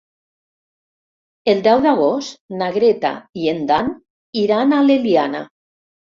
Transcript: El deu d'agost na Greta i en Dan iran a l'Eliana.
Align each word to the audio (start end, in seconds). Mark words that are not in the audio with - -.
El 1.53 1.61
deu 1.67 1.83
d'agost 1.87 2.39
na 2.63 2.71
Greta 2.79 3.13
i 3.43 3.47
en 3.53 3.61
Dan 3.75 3.93
iran 4.47 4.75
a 4.79 4.83
l'Eliana. 4.89 5.45